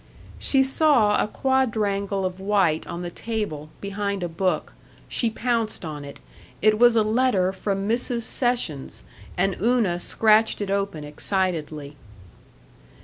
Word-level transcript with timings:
She 0.39 0.63
saw 0.63 1.23
a 1.23 1.27
quadrangle 1.27 2.25
of 2.25 2.39
white 2.39 2.87
on 2.87 3.03
the 3.03 3.11
table, 3.11 3.69
behind 3.81 4.23
a 4.23 4.27
book. 4.27 4.73
She 5.07 5.29
pounced 5.29 5.85
on 5.85 6.03
it. 6.03 6.19
It 6.59 6.79
was 6.79 6.95
a 6.95 7.03
letter 7.03 7.53
from 7.53 7.87
Mrs. 7.87 8.21
Sessions, 8.21 9.03
and 9.37 9.55
Una 9.61 9.99
scratched 9.99 10.59
it 10.59 10.71
open 10.71 11.03
excitedly. 11.03 11.97